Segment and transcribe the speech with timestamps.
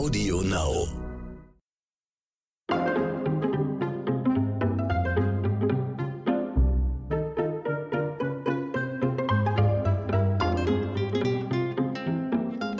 [0.00, 0.88] Audio Now.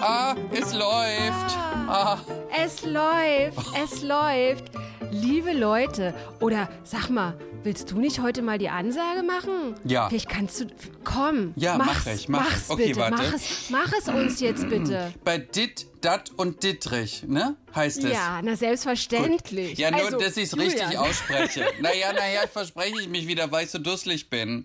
[0.01, 1.59] Ah, es läuft.
[1.89, 2.17] Ah.
[2.57, 4.80] Es läuft, es läuft.
[5.13, 9.75] Liebe Leute, oder sag mal, willst du nicht heute mal die Ansage machen?
[9.85, 10.09] Ja.
[10.09, 10.67] Vielleicht kannst du.
[11.05, 13.01] Komm, Ja, mach's, mach ich, mach mach's Okay, bitte.
[13.01, 13.17] warte.
[13.17, 15.13] Mach es, mach es uns jetzt bitte.
[15.25, 17.57] Bei Dit, Dat und Dittrich, ne?
[17.75, 18.13] Heißt es.
[18.13, 19.79] Ja, na selbstverständlich.
[19.79, 21.65] Ja, nur, Also, dass ich es richtig ausspreche.
[21.81, 24.65] naja, naja, verspreche ich mich wieder, weil ich so dusselig bin.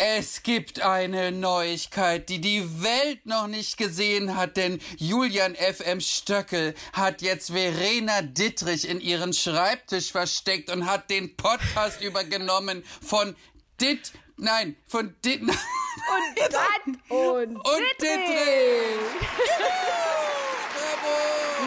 [0.00, 6.74] Es gibt eine Neuigkeit, die die Welt noch nicht gesehen hat, denn Julian FM Stöckel
[6.92, 13.34] hat jetzt Verena Dittrich in ihren Schreibtisch versteckt und hat den Podcast übergenommen von
[13.80, 15.42] Dit, nein, von Dit,
[15.98, 18.98] Und Dat und, und Dittrich.
[20.78, 21.16] Bravo!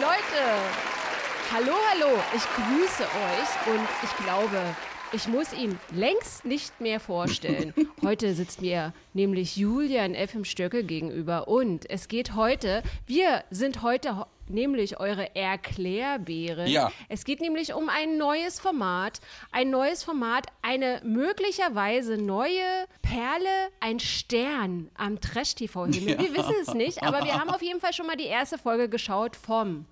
[0.00, 0.42] Leute,
[1.52, 4.74] hallo, hallo, ich grüße euch und ich glaube,
[5.12, 7.74] ich muss ihn längst nicht mehr vorstellen.
[8.02, 10.34] Heute sitzt mir nämlich Julian F.
[10.34, 16.66] im Stöckel gegenüber und es geht heute, wir sind heute ho- nämlich eure Erklärbären.
[16.66, 16.90] Ja.
[17.08, 24.00] Es geht nämlich um ein neues Format, ein neues Format, eine möglicherweise neue Perle, ein
[24.00, 26.18] Stern am Trash-TV-Himmel.
[26.18, 28.88] Wir wissen es nicht, aber wir haben auf jeden Fall schon mal die erste Folge
[28.88, 29.86] geschaut vom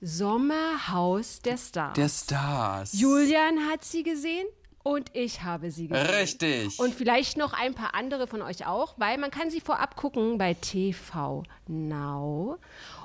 [0.00, 1.94] Sommerhaus der Stars.
[1.94, 2.92] Der Stars.
[2.92, 4.46] Julian hat sie gesehen
[4.82, 6.06] und ich habe sie gesehen.
[6.06, 6.78] Richtig.
[6.78, 10.36] Und vielleicht noch ein paar andere von euch auch, weil man kann sie vorab gucken
[10.36, 12.58] bei TV Now.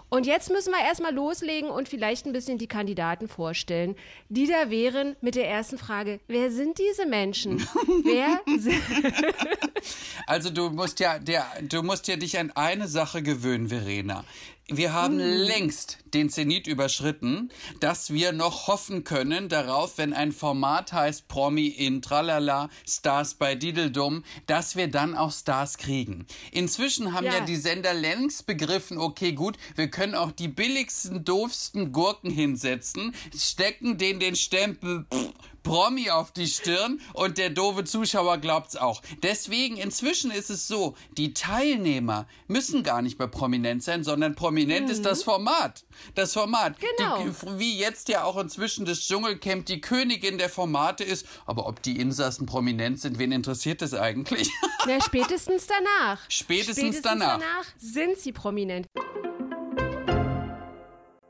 [0.10, 3.96] Und jetzt müssen wir erstmal loslegen und vielleicht ein bisschen die Kandidaten vorstellen,
[4.28, 7.60] die da wären mit der ersten Frage, wer sind diese Menschen?
[8.04, 8.82] wer sind
[10.26, 14.26] Also du musst ja, der, du musst ja dich an eine Sache gewöhnen, Verena.
[14.68, 20.94] Wir haben längst den Zenit überschritten, dass wir noch hoffen können darauf, wenn ein Format
[20.94, 26.26] heißt Promi in Tralala, Stars bei Dideldum, dass wir dann auch Stars kriegen.
[26.52, 27.46] Inzwischen haben ja, Ja.
[27.46, 33.98] die Sender längst begriffen, okay, gut, wir können auch die billigsten, doofsten Gurken hinsetzen, stecken
[33.98, 35.34] denen den Stempel pff,
[35.64, 39.02] Promi auf die Stirn und der doofe Zuschauer glaubt's auch.
[39.22, 44.90] Deswegen inzwischen ist es so, die Teilnehmer müssen gar nicht mehr prominent sein, sondern prominent
[44.90, 45.84] ist das Format.
[46.16, 46.76] Das Format.
[46.80, 47.24] Genau.
[47.24, 51.26] Die, wie jetzt ja auch inzwischen das Dschungelcamp die Königin der Formate ist.
[51.46, 54.52] Aber ob die Insassen prominent sind, wen interessiert das eigentlich?
[54.86, 56.20] Na, spätestens danach.
[56.30, 57.40] Spätestens danach.
[57.40, 58.88] danach sind sie prominent.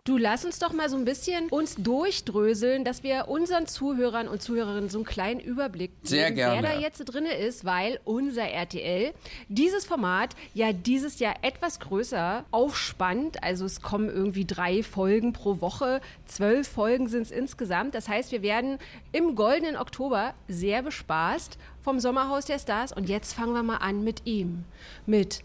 [0.09, 4.41] Du lass uns doch mal so ein bisschen uns durchdröseln, dass wir unseren Zuhörern und
[4.41, 9.13] Zuhörerinnen so einen kleinen Überblick geben, wer da jetzt drinne ist, weil unser RTL
[9.49, 13.43] dieses Format ja dieses Jahr etwas größer aufspannt.
[13.43, 17.93] Also es kommen irgendwie drei Folgen pro Woche, zwölf Folgen sind es insgesamt.
[17.93, 18.79] Das heißt, wir werden
[19.11, 22.93] im goldenen Oktober sehr bespaßt vom Sommerhaus der Stars.
[22.93, 24.63] Und jetzt fangen wir mal an mit ihm,
[25.05, 25.43] mit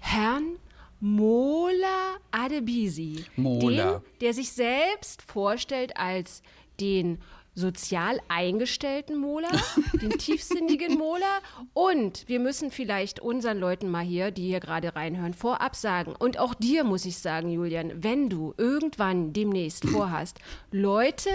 [0.00, 0.58] Herrn
[1.04, 3.24] Mola Adebisi.
[3.34, 3.94] Mola.
[3.94, 6.44] Dem, der sich selbst vorstellt als
[6.78, 7.18] den
[7.56, 9.48] sozial eingestellten Mola,
[10.00, 11.40] den tiefsinnigen Mola.
[11.74, 16.14] Und wir müssen vielleicht unseren Leuten mal hier, die hier gerade reinhören, vorab sagen.
[16.16, 20.38] Und auch dir muss ich sagen, Julian, wenn du irgendwann demnächst vorhast,
[20.70, 21.30] Leute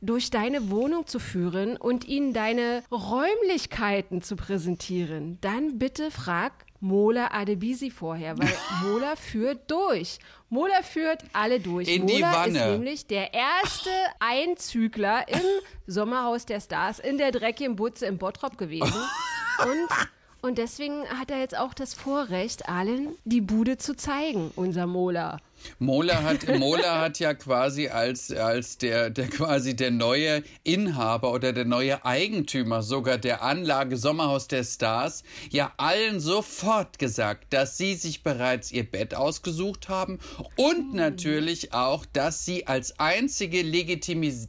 [0.00, 7.28] durch deine Wohnung zu führen und ihnen deine Räumlichkeiten zu präsentieren, dann bitte frag Mola
[7.32, 8.52] Adebisi vorher, weil
[8.82, 10.18] Mola führt durch.
[10.48, 11.88] Mola führt alle durch.
[11.88, 12.72] In die Mola ist Wanne.
[12.72, 15.40] nämlich der erste Einzügler im
[15.86, 18.92] Sommerhaus der Stars in der dreckigen Butze im Bottrop gewesen.
[19.62, 19.88] Und,
[20.48, 25.36] und deswegen hat er jetzt auch das Vorrecht, allen die Bude zu zeigen, unser Mola.
[25.78, 31.52] Mola hat, Mola hat ja quasi als, als der, der quasi der neue Inhaber oder
[31.52, 37.94] der neue Eigentümer sogar der Anlage Sommerhaus der Stars ja allen sofort gesagt, dass sie
[37.94, 40.18] sich bereits ihr Bett ausgesucht haben
[40.56, 44.48] und natürlich auch, dass sie als einzige legitimiert,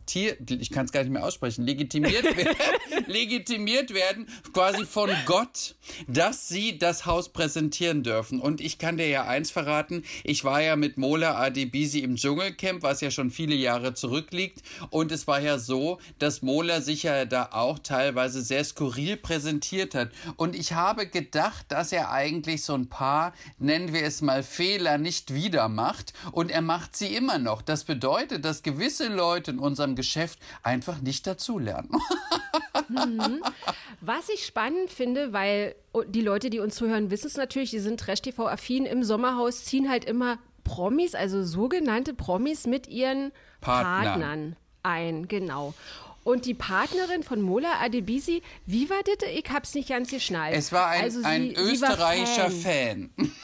[0.50, 5.76] ich kann es gar nicht mehr aussprechen, legitimiert werden, legitimiert werden quasi von Gott,
[6.08, 8.40] dass sie das Haus präsentieren dürfen.
[8.40, 12.84] Und ich kann dir ja eins verraten, ich war ja mit Mola Adebisi im Dschungelcamp,
[12.84, 14.62] was ja schon viele Jahre zurückliegt.
[14.92, 19.96] Und es war ja so, dass Mola sich ja da auch teilweise sehr skurril präsentiert
[19.96, 20.12] hat.
[20.38, 25.00] Und ich habe gedacht, dass er eigentlich so ein paar, nennen wir es mal, Fehler
[25.00, 26.14] nicht wieder macht.
[26.32, 27.64] Und er macht sie immer noch.
[27.64, 31.90] Das bedeutet, dass gewisse Leute in unserem Geschäft einfach nicht dazulernen.
[34.02, 35.76] Was ich spannend finde, weil
[36.08, 40.06] die Leute, die uns zuhören, wissen es natürlich, die sind Trash-TV-affin im Sommerhaus, ziehen halt
[40.06, 43.32] immer Promis, also sogenannte Promis mit ihren
[43.62, 44.04] Partnern.
[44.04, 45.28] Partnern ein.
[45.28, 45.74] Genau.
[46.24, 49.28] Und die Partnerin von Mola Adebisi, wie war das?
[49.34, 50.56] Ich hab's nicht ganz geschnallt.
[50.56, 53.10] Es war ein, Also sie- ein österreichischer Fan.
[53.18, 53.32] Fan.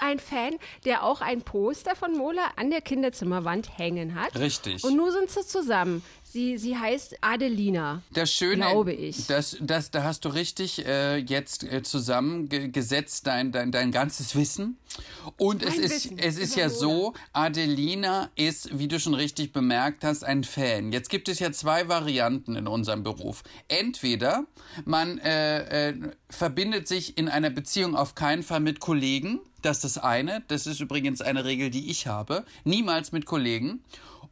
[0.00, 4.36] Ein Fan, der auch ein Poster von Mola an der Kinderzimmerwand hängen hat.
[4.38, 4.84] Richtig.
[4.84, 6.04] Und nun sind sie zusammen.
[6.30, 8.02] Sie, sie heißt Adelina.
[8.12, 9.26] Das Schöne, Glaube ich.
[9.28, 14.76] Das, das, da hast du richtig äh, jetzt äh, zusammengesetzt, dein, dein, dein ganzes Wissen.
[15.38, 19.54] Und es Mein ist, Wissen es ist ja so, Adelina ist, wie du schon richtig
[19.54, 20.92] bemerkt hast, ein Fan.
[20.92, 23.42] Jetzt gibt es ja zwei Varianten in unserem Beruf.
[23.68, 24.44] Entweder
[24.84, 25.94] man äh, äh,
[26.28, 29.40] verbindet sich in einer Beziehung auf keinen Fall mit Kollegen.
[29.62, 30.42] Das ist das eine.
[30.48, 32.44] Das ist übrigens eine Regel, die ich habe.
[32.64, 33.82] Niemals mit Kollegen.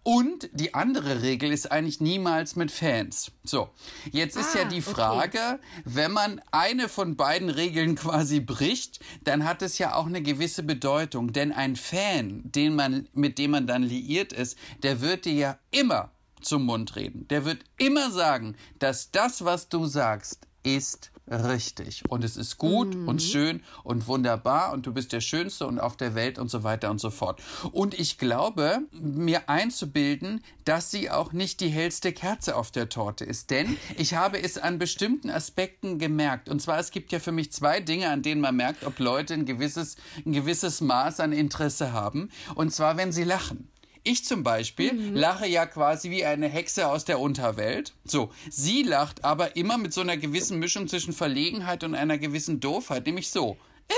[0.06, 3.32] Und die andere Regel ist eigentlich niemals mit Fans.
[3.42, 3.70] So,
[4.12, 4.92] jetzt ist Ah, ja die okay.
[4.94, 10.22] Frage, wenn man eine von beiden Regeln quasi bricht, dann hat es ja auch eine
[10.22, 11.32] gewisse Bedeutung.
[11.32, 15.58] Denn ein Fan, den man, mit dem man dann liiert ist, der wird dir ja
[15.72, 17.26] immer zum Mund reden.
[17.26, 22.02] Der wird immer sagen, dass das, was du sagst, ist richtig.
[22.08, 25.96] Und es ist gut und schön und wunderbar und du bist der Schönste und auf
[25.96, 27.42] der Welt und so weiter und so fort.
[27.72, 33.24] Und ich glaube, mir einzubilden, dass sie auch nicht die hellste Kerze auf der Torte
[33.24, 33.50] ist.
[33.50, 36.48] Denn ich habe es an bestimmten Aspekten gemerkt.
[36.48, 39.34] Und zwar, es gibt ja für mich zwei Dinge, an denen man merkt, ob Leute
[39.34, 42.30] ein gewisses, ein gewisses Maß an Interesse haben.
[42.54, 43.68] Und zwar, wenn sie lachen.
[44.08, 47.92] Ich zum Beispiel lache ja quasi wie eine Hexe aus der Unterwelt.
[48.04, 52.60] So, sie lacht aber immer mit so einer gewissen Mischung zwischen Verlegenheit und einer gewissen
[52.60, 53.56] Doofheit, nämlich so.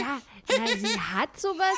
[0.00, 0.20] Ja,
[0.58, 1.76] na, sie hat sowas,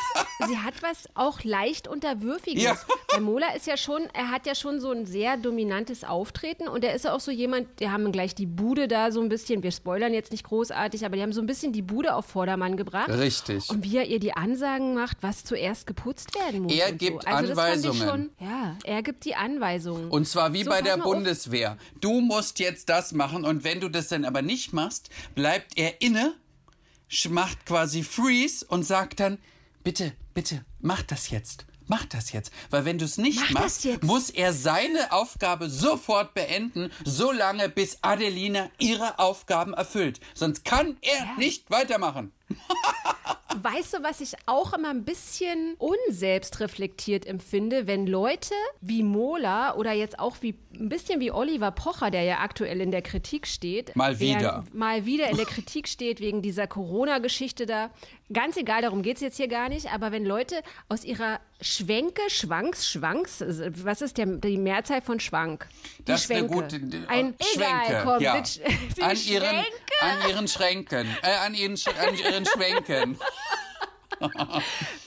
[0.49, 2.63] sie hat was auch leicht Unterwürfiges.
[2.63, 2.77] Ja.
[3.13, 6.83] Der Mola ist ja schon, er hat ja schon so ein sehr dominantes Auftreten und
[6.83, 9.63] er ist ja auch so jemand, der haben gleich die Bude da so ein bisschen,
[9.63, 12.77] wir spoilern jetzt nicht großartig, aber die haben so ein bisschen die Bude auf Vordermann
[12.77, 13.09] gebracht.
[13.11, 13.69] Richtig.
[13.71, 16.73] Und wie er ihr die Ansagen macht, was zuerst geputzt werden muss.
[16.73, 17.29] Er gibt so.
[17.29, 18.09] also Anweisungen.
[18.09, 20.11] Schon, ja, er gibt die Anweisungen.
[20.11, 21.13] Und zwar wie So, bei der mal auf.
[21.13, 21.77] Bundeswehr.
[22.01, 26.01] Du musst jetzt das machen und wenn du das dann aber nicht machst, bleibt er
[26.03, 26.35] inne,
[27.31, 29.39] macht quasi Freeze und sagt dann,
[29.83, 31.67] bitte, bitte, mach das jetzt.
[31.87, 32.51] Mach das jetzt.
[32.71, 37.69] Weil wenn du es nicht Mach machst, muss er seine Aufgabe sofort beenden, so lange
[37.69, 40.21] bis Adelina ihre Aufgaben erfüllt.
[40.35, 42.33] Sonst kann er nicht weitermachen.
[43.63, 49.93] Weißt du, was ich auch immer ein bisschen unselbstreflektiert empfinde, wenn Leute wie Mola oder
[49.93, 53.95] jetzt auch wie ein bisschen wie Oliver Pocher, der ja aktuell in der Kritik steht,
[53.95, 54.65] Mal wieder.
[54.73, 57.91] mal wieder in der Kritik steht wegen dieser Corona-Geschichte da.
[58.33, 62.23] Ganz egal, darum geht es jetzt hier gar nicht, aber wenn Leute aus ihrer Schwenke,
[62.29, 65.69] Schwanks, Schwanks, was ist der, die Mehrzahl von Schwank?
[65.99, 66.81] Die Das ist eine Schwenke.
[66.81, 67.87] gute Ein Schwenke.
[67.87, 68.35] Egal, komm, ja.
[68.35, 68.61] mit,
[69.01, 69.67] an, ihren, Schwenke.
[70.01, 71.07] an ihren Schränken.
[71.23, 73.19] Äh, an, ihren, an ihren Schwenken.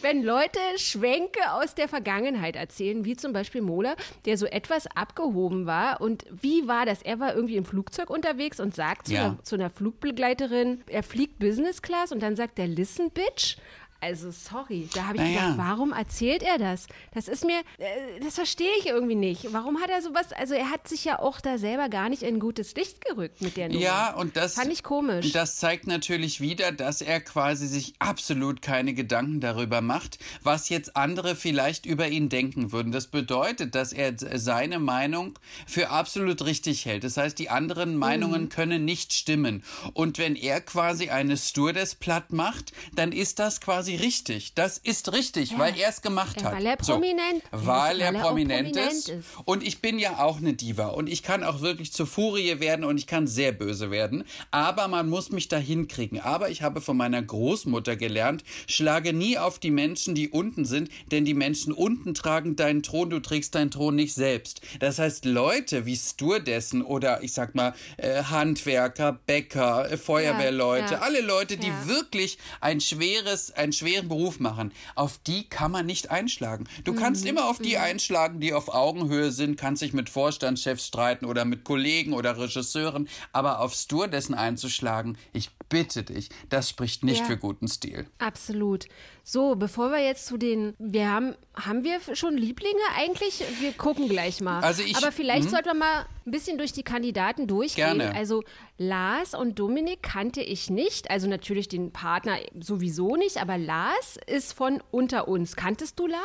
[0.02, 3.96] wenn Leute Schwenke aus der Vergangenheit erzählen, wie zum Beispiel Mola,
[4.26, 6.02] der so etwas abgehoben war.
[6.02, 7.02] Und wie war das?
[7.02, 9.26] Er war irgendwie im Flugzeug unterwegs und sagt zu, Ja.
[9.26, 13.58] einer, zu einer Flugbegleiterin, er fliegt Business Class und dann sagt er, listen, bitch.
[14.00, 15.42] Also sorry, da habe ich Naja.
[15.52, 16.88] gedacht, warum erzählt er das?
[17.14, 19.52] Das ist mir, äh, das verstehe ich irgendwie nicht.
[19.54, 22.36] Warum hat er sowas, also er hat sich ja auch da selber gar nicht in
[22.36, 23.80] ein gutes Licht gerückt mit der Nummer.
[23.82, 25.32] Ja, und das Fand ich komisch.
[25.32, 30.96] Das zeigt natürlich wieder, dass er quasi sich absolut keine Gedanken darüber macht, was jetzt
[30.96, 32.92] andere vielleicht über ihn denken würden.
[32.92, 37.04] Das bedeutet, dass er seine Meinung für absolut richtig hält.
[37.04, 38.00] Das heißt, die anderen Mhm.
[38.00, 39.64] Meinungen können nicht stimmen.
[39.94, 44.54] Und wenn er quasi eine Stewardess platt macht, dann ist das quasi richtig.
[44.56, 46.54] Das ist richtig, weil er es gemacht Ja, hat.
[46.56, 49.10] weil er prominent- Weil weil er er prominent ist.
[49.10, 49.26] ist.
[49.46, 52.84] Und ich bin ja auch eine Diva und ich kann auch wirklich zur Furie werden
[52.86, 54.24] und ich kann sehr böse werden.
[54.52, 56.20] Aber man muss mich da hinkriegen.
[56.20, 60.90] Aber ich habe von meiner Großmutter gelernt, schlage nie auf die Menschen, die unten sind,
[61.12, 64.62] denn die Menschen unten tragen deinen Thron, du trägst deinen Thron nicht selbst.
[64.80, 71.00] Das heißt, Leute wie Stewardessen oder ich sag mal äh, Handwerker, Bäcker, äh, Feuerwehrleute, ja.
[71.00, 71.88] alle Leute, die Ja.
[71.88, 76.68] wirklich ein schweres, einen schweren Beruf machen, auf die kann man nicht einschlagen.
[76.84, 77.30] Du kannst Mhm.
[77.30, 81.64] immer auf die einschlagen, die auf Augenhöhe sind, kannst dich mit Vorstandschefs streiten oder mit
[81.64, 87.26] Kollegen oder Regisseuren, aber auf Stewardessen einzuschlagen, ich bitte dich, das spricht nicht Ja.
[87.26, 88.08] für guten Stil.
[88.20, 88.88] Absolut.
[89.30, 93.44] So, bevor wir jetzt zu den, wir haben, haben wir schon Lieblinge eigentlich?
[93.60, 94.62] Wir gucken gleich mal.
[94.64, 97.98] Also ich- Aber vielleicht sollten wir mal, ein bisschen durch die Kandidaten durchgehen.
[98.00, 98.14] Gerne.
[98.14, 98.44] Also
[98.78, 101.10] Lars und Dominik kannte ich nicht.
[101.10, 105.56] Also natürlich den Partner sowieso nicht, aber Lars ist von unter uns.
[105.56, 106.22] Kanntest du Lars?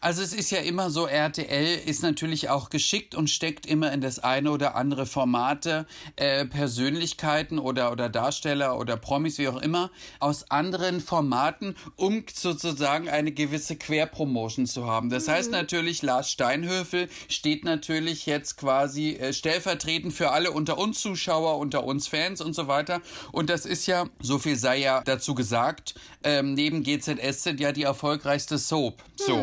[0.00, 4.00] Also es ist ja immer so, RTL ist natürlich auch geschickt und steckt immer in
[4.00, 9.90] das eine oder andere Formate äh, Persönlichkeiten oder, oder Darsteller oder Promis, wie auch immer,
[10.18, 15.10] aus anderen Formaten, um sozusagen eine gewisse Querpromotion zu haben.
[15.10, 15.56] Das heißt Mhm.
[15.56, 21.84] natürlich, Lars Steinhöfel steht natürlich jetzt quasi äh, stellvertretend für alle unter uns Zuschauer, unter
[21.84, 23.00] uns Fans und so weiter.
[23.32, 25.94] Und das ist ja, so viel sei ja dazu gesagt,
[26.24, 29.02] ähm, neben GZSZ ja die erfolgreichste Soap.
[29.16, 29.34] So.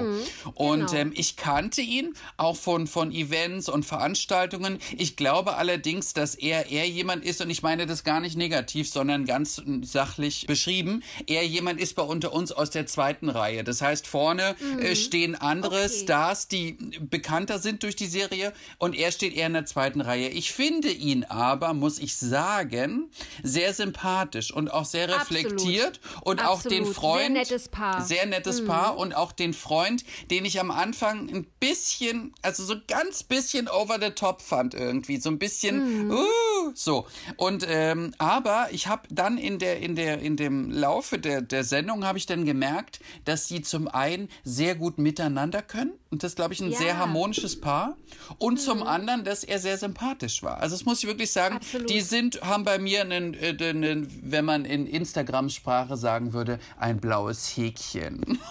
[0.55, 0.93] und genau.
[0.93, 4.79] ähm, ich kannte ihn auch von, von Events und Veranstaltungen.
[4.97, 8.89] Ich glaube allerdings, dass er eher jemand ist, und ich meine das gar nicht negativ,
[8.89, 13.63] sondern ganz sachlich beschrieben, er jemand ist bei unter uns aus der zweiten Reihe.
[13.63, 15.89] Das heißt, vorne äh, stehen andere Okay.
[16.03, 20.29] Stars, die bekannter sind durch die Serie und er steht eher in der zweiten Reihe.
[20.29, 23.09] Ich finde ihn aber, muss ich sagen,
[23.43, 26.95] sehr sympathisch und auch sehr reflektiert und auch den Absolut.
[26.95, 27.19] Freund.
[27.21, 27.99] Sehr nettes Paar.
[27.99, 28.05] Mhm.
[28.05, 32.75] Sehr nettes Paar und auch den Freund, den ich am Anfang ein bisschen, also so
[32.87, 36.11] ganz bisschen over the top fand irgendwie, so ein bisschen, Mhm.
[36.11, 37.05] uh, so.
[37.37, 41.63] Und ähm, aber ich habe dann in der in der in dem Laufe der der
[41.63, 42.78] Sendung habe ich dann gemerkt,
[43.25, 46.77] dass sie zum einen sehr gut miteinander können und das glaube ich ein Ja.
[46.77, 47.97] sehr harmonisches Paar
[48.37, 50.59] und zum anderen, dass er sehr sympathisch war.
[50.59, 51.89] Also das muss ich wirklich sagen, Absolut.
[51.89, 56.59] die sind haben bei mir einen, äh, einen wenn man in Instagram Sprache sagen würde,
[56.77, 58.39] ein blaues Häkchen.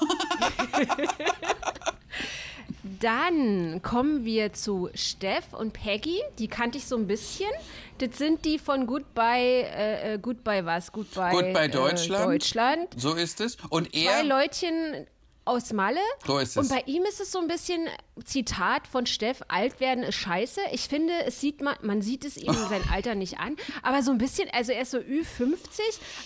[3.01, 6.21] Dann kommen wir zu Steff und Peggy.
[6.39, 7.51] Die kannte ich so ein bisschen.
[7.99, 10.91] Das sind die von Goodbye, äh, äh, Goodbye was?
[10.93, 12.23] Goodbye, Goodbye Deutschland.
[12.23, 12.89] Äh, Deutschland.
[12.97, 13.57] So ist es.
[13.71, 14.25] Und Zwei er.
[14.25, 15.07] Leutchen
[15.49, 16.01] aus Malle.
[16.27, 16.69] So ist Und es.
[16.69, 17.89] bei ihm ist es so ein bisschen
[18.25, 20.61] Zitat von Steff, alt werden ist scheiße.
[20.73, 24.11] Ich finde, es sieht man, man sieht es ihm sein Alter nicht an, aber so
[24.11, 25.81] ein bisschen, also er ist so Ü50,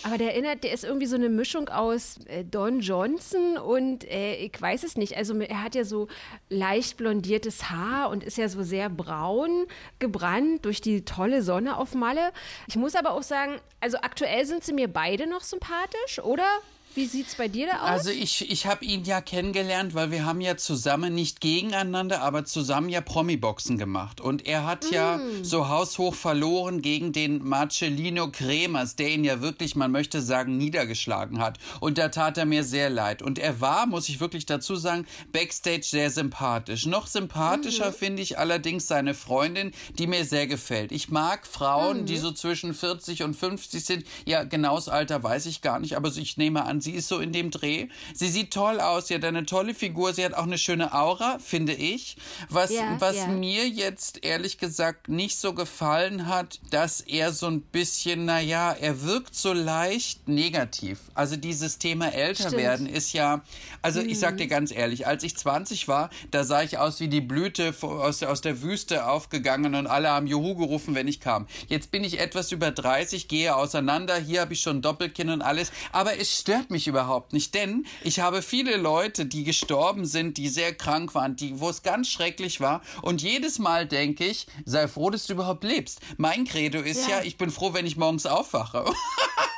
[0.04, 4.36] aber der erinnert, der ist irgendwie so eine Mischung aus äh, Don Johnson und äh,
[4.36, 5.16] ich weiß es nicht.
[5.16, 6.08] Also er hat ja so
[6.48, 9.66] leicht blondiertes Haar und ist ja so sehr braun
[9.98, 12.32] gebrannt durch die tolle Sonne auf Malle.
[12.66, 16.46] Ich muss aber auch sagen, also aktuell sind sie mir beide noch sympathisch, oder?
[16.94, 17.88] Wie sieht's bei dir da aus?
[17.88, 22.44] Also ich, ich habe ihn ja kennengelernt, weil wir haben ja zusammen, nicht gegeneinander, aber
[22.44, 24.20] zusammen ja Promi-Boxen gemacht.
[24.20, 25.42] Und er hat ja Mm.
[25.42, 31.38] so haushoch verloren gegen den Marcellino Kremers, der ihn ja wirklich, man möchte sagen, niedergeschlagen
[31.40, 31.58] hat.
[31.80, 33.22] Und da tat er mir sehr leid.
[33.22, 36.84] Und er war, muss ich wirklich dazu sagen, backstage sehr sympathisch.
[36.84, 37.94] Noch sympathischer Mhm.
[37.94, 40.92] finde ich allerdings seine Freundin, die mir sehr gefällt.
[40.92, 42.06] Ich mag Frauen, Mhm.
[42.06, 44.04] die so zwischen 40 und 50 sind.
[44.26, 47.32] Ja, genaues Alter weiß ich gar nicht, aber ich nehme an, sie ist so in
[47.32, 47.88] dem Dreh.
[48.14, 51.38] Sie sieht toll aus, sie hat eine tolle Figur, sie hat auch eine schöne Aura,
[51.38, 52.16] finde ich.
[52.50, 53.26] Was, Ja, was ja.
[53.28, 59.02] mir jetzt ehrlich gesagt nicht so gefallen hat, dass er so ein bisschen, naja, er
[59.02, 60.98] wirkt so leicht negativ.
[61.14, 62.56] Also dieses Thema älter Stimmt.
[62.62, 63.42] werden ist ja,
[63.80, 67.08] also ich sag dir ganz ehrlich, als ich 20 war, da sah ich aus wie
[67.08, 71.20] die Blüte aus, der- aus der Wüste aufgegangen und alle haben Juhu gerufen, wenn ich
[71.20, 71.46] kam.
[71.68, 75.70] Jetzt bin ich etwas über 30, gehe auseinander, hier habe ich schon Doppelkinn und alles,
[75.92, 80.48] aber es stört mich überhaupt nicht, denn ich habe viele Leute, die gestorben sind, die
[80.48, 84.88] sehr krank waren, die, wo es ganz schrecklich war und jedes Mal denke ich, sei
[84.88, 86.00] froh, dass du überhaupt lebst.
[86.16, 87.24] Mein Credo ist ja, Ja.
[87.24, 88.84] ich bin froh, wenn ich morgens aufwache.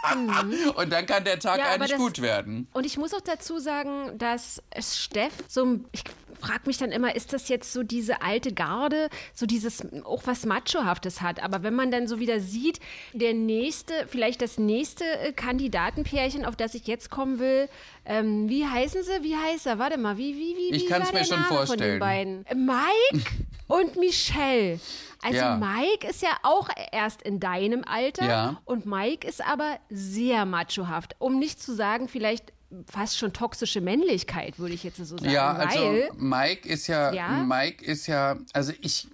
[0.76, 2.68] Und dann kann der Tag Ja, eigentlich das- gut werden.
[2.72, 6.02] Und ich muss auch dazu sagen, dass es Steff so, ich
[6.40, 10.44] frage mich dann immer, ist das jetzt so diese alte Garde, so dieses auch was
[10.44, 11.42] Machohaftes hat.
[11.42, 12.80] Aber wenn man dann so wieder sieht,
[13.14, 17.68] der nächste, vielleicht das nächste äh, Kandidatenpärchen, auf das ich jetzt kommen will,
[18.04, 19.22] ähm, wie heißen sie?
[19.22, 19.78] Wie heißt er?
[19.78, 21.90] Warte mal, wie, wie, wie, Ich wie kann's war mir der schon Name von vorstellen.
[21.92, 22.46] den beiden?
[22.46, 23.30] Äh, Mike
[23.66, 24.80] und Michelle.
[25.22, 25.56] Also Ja.
[25.56, 28.60] Mike ist ja auch erst in deinem Alter Ja.
[28.64, 31.16] und Mike ist aber sehr machohaft.
[31.18, 32.52] Um nicht zu sagen, vielleicht
[32.90, 35.30] fast schon toxische Männlichkeit, würde ich jetzt so sagen.
[35.30, 37.28] Ja, also weil, Mike ist ja, Ja?
[37.44, 39.08] Mike ist ja, also ich,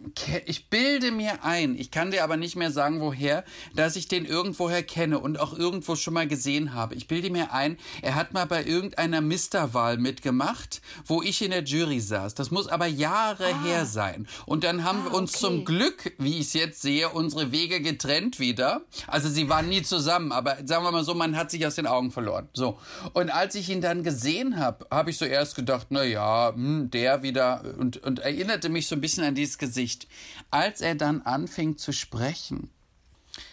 [0.47, 4.25] ich bilde mir ein, ich kann dir aber nicht mehr sagen, woher, dass ich den
[4.25, 6.95] irgendwoher kenne und auch irgendwo schon mal gesehen habe.
[6.95, 11.64] Ich bilde mir ein, er hat mal bei irgendeiner Misterwahl mitgemacht, wo ich in der
[11.64, 12.35] Jury saß.
[12.35, 14.26] Das muss aber Jahre her sein.
[14.47, 15.37] Und dann haben wir uns Ah.
[15.37, 15.47] okay.
[15.47, 18.83] zum Glück, wie ich es jetzt sehe, unsere Wege getrennt wieder.
[19.07, 21.87] Also sie waren nie zusammen, aber sagen wir mal so, man hat sich aus den
[21.87, 22.49] Augen verloren.
[22.52, 22.79] So.
[23.12, 26.90] Und als ich ihn dann gesehen habe, habe ich so erst gedacht, na ja, hm,
[26.90, 30.07] der wieder und, und erinnerte mich so ein bisschen an dieses Gesicht.
[30.50, 32.71] Als er dann anfing zu sprechen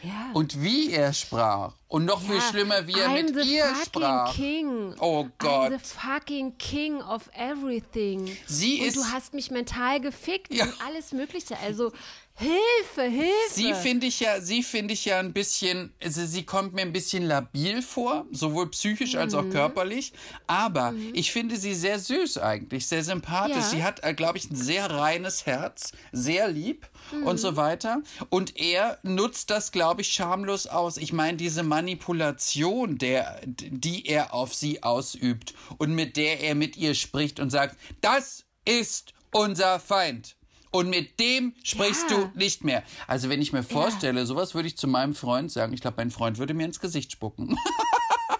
[0.03, 0.31] ja.
[0.33, 3.85] und wie er sprach Und noch viel schlimmer, wie er I'm mit the ihr fucking
[3.85, 4.35] sprach.
[4.35, 4.93] King.
[4.99, 5.71] Oh Gott.
[5.71, 8.35] I'm the fucking king of everything.
[8.45, 10.65] Sie und ist- du hast mich mental gefickt Ja.
[10.65, 11.57] und alles Mögliche.
[11.59, 11.91] Also
[12.39, 13.31] Hilfe, Hilfe.
[13.51, 16.93] Sie finde ich ja, sie finde ich ja ein bisschen, also sie kommt mir ein
[16.93, 19.39] bisschen labil vor, sowohl psychisch als Mhm.
[19.39, 20.13] auch körperlich.
[20.45, 23.55] Aber ich finde sie sehr süß eigentlich, sehr sympathisch.
[23.55, 23.61] Ja.
[23.63, 27.23] Sie hat, glaube ich, ein sehr reines Herz, sehr lieb Mhm.
[27.25, 28.03] und so weiter.
[28.29, 30.97] Und er nutzt das, glaube ich, schamlos aus.
[30.97, 36.75] Ich meine, diese Manipulation, der, die er auf sie ausübt und mit der er mit
[36.75, 40.35] ihr spricht und sagt, das ist unser Feind.
[40.71, 42.17] Und mit dem sprichst Ja.
[42.17, 42.83] du nicht mehr.
[43.07, 45.73] Also wenn ich mir vorstelle, sowas würde ich zu meinem Freund sagen.
[45.73, 47.57] Ich glaube, mein Freund würde mir ins Gesicht spucken.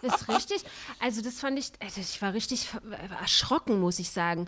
[0.02, 0.64] Ist richtig.
[1.00, 2.82] Also das fand ich, also ich war richtig ver-
[3.22, 4.48] erschrocken, muss ich sagen.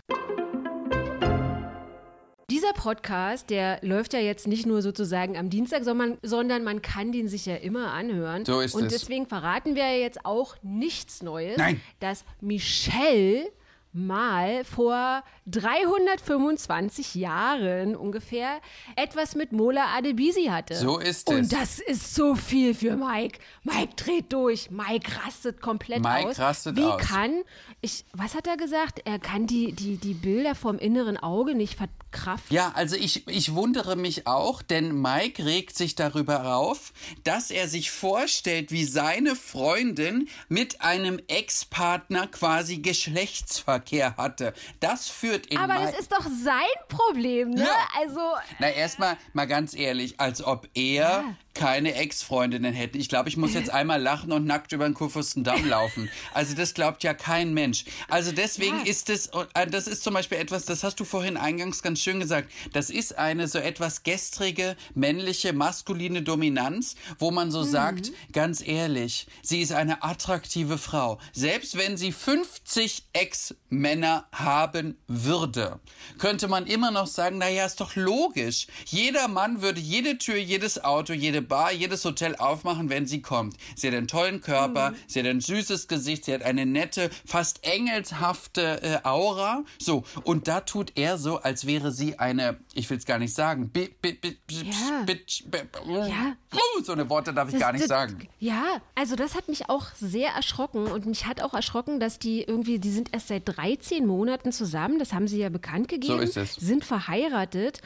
[2.50, 7.12] Dieser Podcast, der läuft ja jetzt nicht nur sozusagen am Dienstag, sondern, sondern man kann
[7.12, 8.46] den sich ja immer anhören.
[8.46, 8.94] So ist Und es.
[8.94, 11.80] deswegen verraten wir ja jetzt auch nichts Neues, Nein.
[12.00, 13.52] dass Michelle
[13.92, 18.60] mal vor 325 Jahren ungefähr
[18.96, 20.76] etwas mit Mola Adebisi hatte.
[20.76, 21.50] So ist Und es.
[21.50, 23.40] das ist so viel für Mike.
[23.64, 24.70] Mike dreht durch.
[24.70, 26.40] Mike rastet komplett Mike aus.
[26.40, 27.02] rastet Wie aus.
[27.02, 27.42] kann,
[27.82, 29.02] ich, was hat er gesagt?
[29.06, 31.76] Er kann die, die, die Bilder vom inneren Auge nicht
[32.10, 32.56] verkraften.
[32.56, 37.68] Ja, also ich, ich wundere mich auch, denn Mike regt sich darüber auf, dass er
[37.68, 44.54] sich vorstellt, wie seine Freundin mit einem Ex-Partner quasi Geschlechtsverkehr hatte.
[44.80, 47.64] Das führt in Aber Mike das ist doch sein Problem, ne?
[47.64, 47.88] Ja.
[48.00, 48.22] Also,
[48.60, 52.98] Na, erstmal, mal ganz ehrlich, als ob er keine Ex-Freundinnen hätte.
[52.98, 56.10] Ich glaube, ich muss jetzt einmal lachen und nackt über den Kurfürstendamm laufen.
[56.34, 57.86] Also das glaubt ja kein Mensch.
[58.08, 58.84] Also deswegen Ja.
[58.86, 62.20] ist es, äh, das ist zum Beispiel etwas, das hast du vorhin eingangs ganz schön
[62.20, 68.66] gesagt, das ist eine so etwas gestrige, männliche, maskuline Dominanz, wo man so sagt, ganz
[68.66, 71.20] ehrlich, sie ist eine attraktive Frau.
[71.34, 75.80] Selbst wenn sie 50 Ex-Männer haben würde,
[76.18, 78.68] könnte man immer noch sagen, naja, ist doch logisch.
[78.86, 83.56] Jeder Mann würde jede Tür, jedes Auto, jede Bar, jedes Hotel aufmachen, wenn sie kommt.
[83.76, 87.66] Sie hat einen tollen Körper, sie hat ein süßes Gesicht, sie hat eine nette, fast
[87.66, 89.64] engelshafte äh, Aura.
[89.80, 93.34] So, und da tut er so, als wäre sie eine, ich will es gar nicht
[93.34, 95.04] sagen, bi, bi, bi, Ja.
[95.06, 96.36] bitch, bi, Ja.
[96.84, 98.28] so eine Worte darf ich das- gar nicht das- sagen.
[98.40, 102.42] Ja, also das hat mich auch sehr erschrocken und mich hat auch erschrocken, dass die
[102.44, 106.38] irgendwie, die sind erst seit 13 Monaten zusammen, das haben sie ja bekannt gegeben, ist
[106.38, 106.56] es.
[106.56, 107.82] sind verheiratet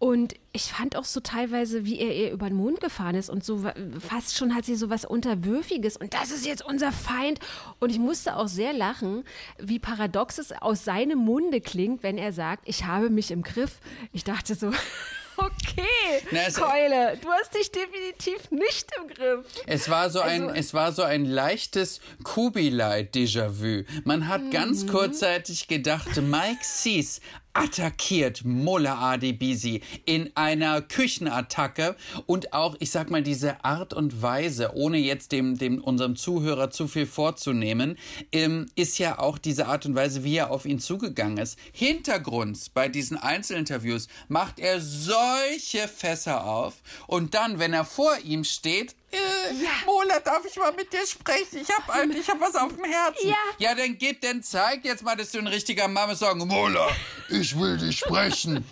[0.00, 3.44] und ich fand auch so teilweise, wie er ihr über den Mond gefahren ist und
[3.44, 3.64] so
[4.00, 7.40] fast schon hat sie so was Unterwürfiges und das ist jetzt unser Feind
[7.80, 9.24] und ich musste auch sehr lachen,
[9.58, 13.80] wie paradox es aus seinem Munde klingt, wenn er sagt, ich habe mich im Griff.
[14.12, 14.68] Ich dachte so,
[15.36, 19.44] okay, Na, es- Keule, du hast dich definitiv nicht im Griff.
[19.66, 23.84] Es war so ein, Also- es war so ein leichtes Kubilai-Déjà-vu.
[24.04, 24.88] Man hat ganz Mhm.
[24.90, 27.20] kurzzeitig gedacht, Mike Cease
[27.58, 34.74] attackiert Mullah Adebisi in einer Küchenattacke und auch, ich sag mal, diese Art und Weise,
[34.74, 37.98] ohne jetzt dem, dem unserem Zuhörer zu viel vorzunehmen,
[38.30, 41.58] ähm, ist ja auch diese Art und Weise, wie er auf ihn zugegangen ist.
[41.72, 48.44] Hintergrund bei diesen Einzelinterviews macht er solche Fässer auf und dann, wenn er vor ihm
[48.44, 51.60] steht, äh, Mola, darf ich mal mit dir sprechen?
[51.62, 53.28] Ich hab, ein- ich hab was auf dem Herzen.
[53.28, 53.36] Ja.
[53.58, 56.20] Ja, dann gib, dann zeig jetzt mal, dass du ein richtiger bist.
[56.20, 56.88] Sagen, Mola,
[57.28, 58.64] ich will dich sprechen.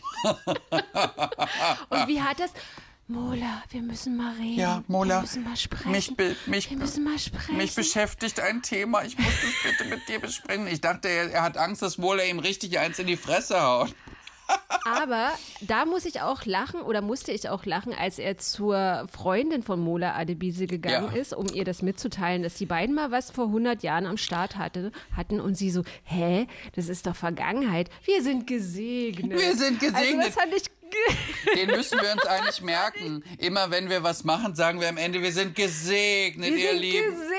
[1.89, 2.51] Und wie hat das?
[3.09, 4.57] Mola, wir müssen mal reden.
[4.59, 5.93] Ja, Mola, Wir müssen mal sprechen.
[5.93, 7.57] mich, be- mich, wir müssen mal sprechen.
[7.57, 9.05] mich beschäftigt ein Thema.
[9.05, 10.67] Ich muss das bitte mit dir besprechen.
[10.67, 13.95] Ich dachte, er, er hat Angst, dass Mola ihm richtig eins in die Fresse haut.
[14.85, 15.33] Aber
[15.63, 19.81] da muss ich auch lachen oder musste ich auch lachen, als er zur Freundin von
[19.81, 21.21] Mola Adebise gegangen Ja.
[21.21, 24.57] ist, um ihr das mitzuteilen, dass die beiden mal was vor 100 Jahren am Start
[24.57, 27.91] hatte, hatten und sie so, hä, das ist doch Vergangenheit.
[28.05, 29.39] Wir sind gesegnet.
[29.41, 30.27] Wir sind Also gesegnet.
[30.29, 30.63] das fand ich
[31.57, 33.25] Den müssen wir uns eigentlich merken.
[33.39, 36.81] Immer wenn wir was machen, sagen wir am Ende, wir sind gesegnet, wir ihr sind
[36.81, 37.11] Lieben.
[37.11, 37.36] gesegnet.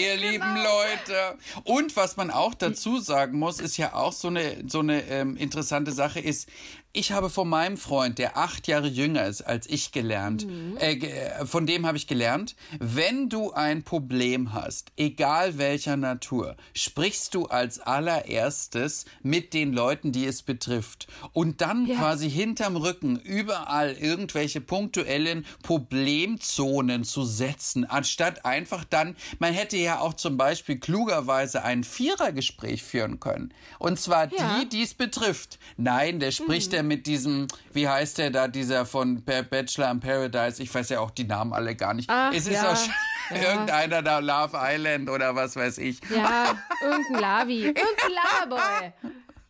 [0.00, 0.30] Ihr genau.
[0.30, 1.38] lieben Leute.
[1.64, 5.36] Und was man auch dazu sagen muss, ist ja auch so eine, so eine ähm,
[5.36, 6.48] interessante Sache ist,
[6.96, 10.46] ich habe von meinem Freund, der acht Jahre jünger ist als ich gelernt,
[10.78, 16.56] ge- äh, von dem habe ich gelernt, wenn du ein Problem hast, egal welcher Natur,
[16.72, 21.08] sprichst du als allererstes mit den Leuten, die es betrifft.
[21.32, 21.96] Und dann Ja.
[21.96, 29.98] quasi hinterm Rücken überall irgendwelche punktuellen Problemzonen zu setzen, anstatt einfach dann, man hätte ja
[29.98, 33.52] auch zum Beispiel klugerweise ein Vierergespräch führen können.
[33.80, 34.60] Und zwar Ja.
[34.60, 35.58] die, die es betrifft.
[35.76, 40.62] Nein, der spricht der mit diesem, wie heißt der da, dieser von Bachelor in Paradise?
[40.62, 42.08] Ich weiß ja auch die Namen alle gar nicht.
[42.10, 42.72] Ach, es ist ja.
[42.72, 42.86] auch
[43.30, 43.50] ja.
[43.50, 46.00] irgendeiner da, Love Island oder was weiß ich.
[46.14, 47.60] Ja, irgendein Lavi.
[47.64, 48.10] Irgendein
[48.48, 48.92] Loverboy.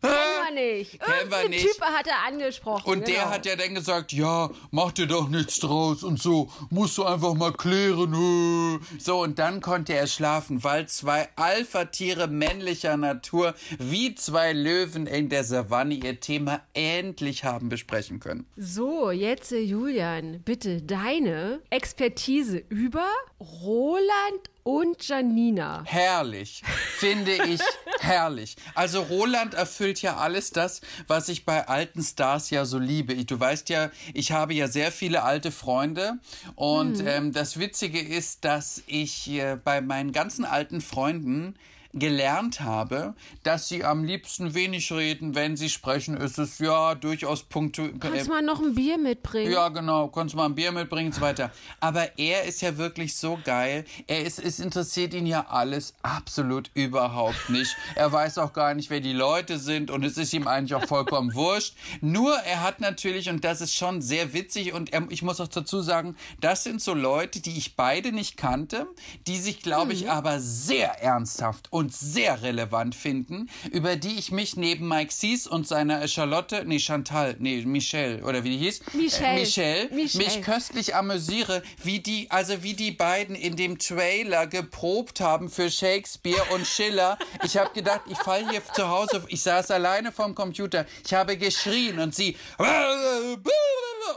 [0.05, 0.99] Kennen wir nicht.
[0.99, 1.65] Kennen wir nicht.
[1.65, 2.89] Typ hat er angesprochen.
[2.89, 3.29] Und der genau.
[3.29, 7.33] hat ja dann gesagt, ja, mach dir doch nichts draus und so, musst du einfach
[7.33, 8.79] mal klären.
[8.99, 15.29] So, und dann konnte er schlafen, weil zwei Alpha-Tiere männlicher Natur wie zwei Löwen in
[15.29, 18.45] der Savanne ihr Thema endlich haben besprechen können.
[18.55, 23.07] So, jetzt äh, Julian, bitte deine Expertise über
[23.39, 25.83] Roland und Janina.
[25.85, 26.63] Herrlich,
[26.97, 27.61] finde ich
[27.99, 28.55] herrlich.
[28.73, 33.13] Also Roland erfüllt ja alles das, was ich bei alten Stars ja so liebe.
[33.25, 36.17] Du weißt ja, ich habe ja sehr viele alte Freunde
[36.55, 41.55] und ähm, das Witzige ist, dass ich äh, bei meinen ganzen alten Freunden
[41.95, 47.43] gelernt habe, dass sie am liebsten wenig reden, wenn sie sprechen, ist es ja durchaus
[47.43, 47.93] punktuell.
[47.99, 49.51] Kannst du mal noch ein Bier mitbringen?
[49.51, 50.09] Ja, genau.
[50.09, 51.51] Konntest du mal ein Bier mitbringen und so weiter.
[51.79, 53.85] Aber er ist ja wirklich so geil.
[54.07, 57.75] Er ist, es interessiert ihn ja alles absolut überhaupt nicht.
[57.95, 60.85] Er weiß auch gar nicht, wer die Leute sind und es ist ihm eigentlich auch
[60.85, 61.75] vollkommen wurscht.
[62.01, 65.47] Nur er hat natürlich, und das ist schon sehr witzig und er, ich muss auch
[65.47, 68.87] dazu sagen, das sind so Leute, die ich beide nicht kannte,
[69.27, 74.55] die sich, glaube ich, aber sehr ernsthaft und sehr relevant finden, über die ich mich
[74.55, 79.27] neben Mike Sees und seiner Charlotte, nee, Chantal, nee, Michelle, oder wie die hieß, Michelle.
[79.35, 80.25] äh, Michelle, Michelle.
[80.25, 85.69] mich köstlich amüsiere, wie die, also wie die beiden in dem Trailer geprobt haben für
[85.71, 87.17] Shakespeare und Schiller.
[87.43, 91.37] Ich habe gedacht, ich falle hier zu Hause, ich saß alleine vorm Computer, ich habe
[91.37, 92.35] geschrien und sie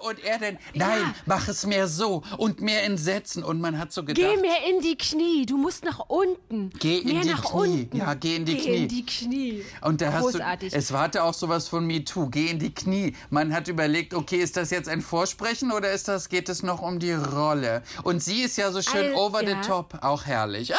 [0.02, 1.14] und er dann, nein, Ja.
[1.26, 4.64] mach es mehr so und mehr in Sätzen und man hat so gedacht, Geh mehr
[4.70, 6.70] in die Knie, du musst nach unten.
[6.78, 7.88] Geh in mehr die nach Knie.
[7.92, 8.77] Ja, geh in die geh Knie.
[8.83, 9.64] in die Knie.
[9.83, 10.73] Und da hast Großartig.
[10.73, 13.14] du, es warte auch sowas von MeToo, geh in die Knie.
[13.31, 16.83] Man hat überlegt, okay, ist das jetzt ein Vorsprechen oder ist das, geht es noch
[16.83, 17.83] um die Rolle?
[18.03, 19.62] Und sie ist ja so schön All- over ja.
[19.62, 20.75] the top, auch herrlich.
[20.75, 20.79] Ah!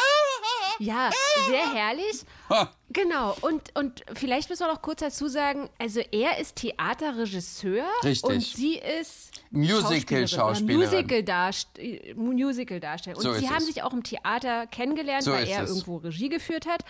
[0.82, 1.10] Ja,
[1.50, 2.24] sehr herrlich.
[2.92, 8.24] Genau, und, und vielleicht müssen wir noch kurz dazu sagen, also er ist Theaterregisseur Richtig.
[8.24, 10.80] und sie ist Musical-Schauspielerin.
[10.90, 12.18] Musical-Darstellerin.
[12.18, 12.82] Musical
[13.16, 13.66] und So sie ist haben es.
[13.68, 15.70] sich auch im Theater kennengelernt, So weil ist er es.
[15.70, 16.84] irgendwo Regie geführt hat.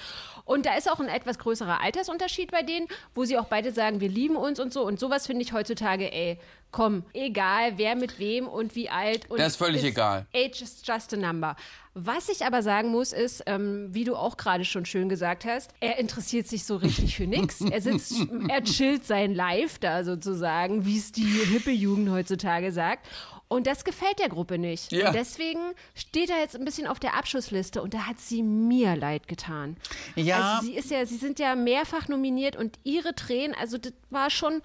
[0.45, 3.99] Und da ist auch ein etwas größerer Altersunterschied bei denen, wo sie auch beide sagen,
[4.01, 4.85] wir lieben uns und so.
[4.85, 6.39] Und sowas finde ich heutzutage, ey,
[6.71, 9.29] komm, egal wer mit wem und wie alt.
[9.29, 10.27] Und Das ist völlig egal.
[10.35, 11.55] Age is just a number.
[11.95, 15.71] Was ich aber sagen muss, ist, ähm, wie du auch gerade schon schön gesagt hast,
[15.89, 17.61] er interessiert sich so richtig für nichts.
[17.61, 18.13] Er sitzt,
[18.47, 23.07] er chillt sein Live da sozusagen, wie es die hippe Jugend heutzutage sagt.
[23.47, 24.91] Und das gefällt der Gruppe nicht.
[24.91, 25.07] Ja.
[25.07, 25.59] Und deswegen
[25.95, 29.77] steht er jetzt ein bisschen auf der Abschussliste und da hat sie mir leid getan.
[30.15, 30.57] Ja.
[30.57, 34.29] Also sie ist ja, sie sind ja mehrfach nominiert und ihre Tränen, also das war
[34.29, 34.61] schon,